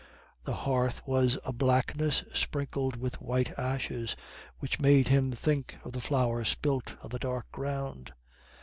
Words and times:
The 0.45 0.55
hearth 0.55 1.05
was 1.05 1.37
a 1.45 1.53
blackness 1.53 2.23
sprinkled 2.33 2.95
with 2.95 3.21
white 3.21 3.51
ashes, 3.55 4.15
which 4.57 4.79
made 4.79 5.09
him 5.09 5.31
think 5.31 5.77
of 5.83 5.91
the 5.91 6.01
flour 6.01 6.43
spilt 6.43 6.95
on 7.03 7.09
the 7.11 7.19
dark 7.19 7.51
ground. 7.51 8.11